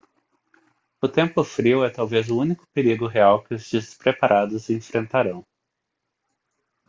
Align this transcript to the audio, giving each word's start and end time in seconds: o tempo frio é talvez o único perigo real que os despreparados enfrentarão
o 0.99 1.07
tempo 1.07 1.43
frio 1.43 1.85
é 1.85 1.89
talvez 1.91 2.27
o 2.31 2.39
único 2.39 2.65
perigo 2.73 3.05
real 3.05 3.43
que 3.43 3.53
os 3.53 3.69
despreparados 3.69 4.67
enfrentarão 4.67 5.45